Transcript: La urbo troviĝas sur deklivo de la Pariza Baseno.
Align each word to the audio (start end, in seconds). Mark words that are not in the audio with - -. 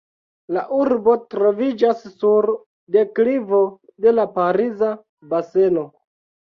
La 0.55 0.61
urbo 0.77 1.13
troviĝas 1.33 2.01
sur 2.15 2.49
deklivo 2.97 3.63
de 4.07 4.19
la 4.19 4.29
Pariza 4.41 4.95
Baseno. 5.37 5.91